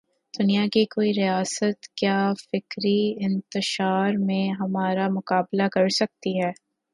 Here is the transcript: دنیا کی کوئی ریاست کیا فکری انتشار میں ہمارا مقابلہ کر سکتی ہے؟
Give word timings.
دنیا 0.33 0.65
کی 0.67 0.83
کوئی 0.85 1.11
ریاست 1.13 1.87
کیا 1.95 2.17
فکری 2.41 2.99
انتشار 3.25 4.13
میں 4.17 4.43
ہمارا 4.59 5.07
مقابلہ 5.09 5.67
کر 5.71 5.89
سکتی 5.89 6.39
ہے؟ 6.41 6.51